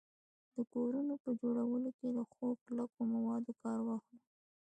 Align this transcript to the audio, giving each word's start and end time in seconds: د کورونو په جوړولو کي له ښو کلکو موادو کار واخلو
د 0.55 0.57
کورونو 0.73 1.13
په 1.23 1.29
جوړولو 1.41 1.89
کي 1.97 2.07
له 2.17 2.23
ښو 2.31 2.47
کلکو 2.65 2.99
موادو 3.13 3.51
کار 3.61 3.79
واخلو 3.87 4.17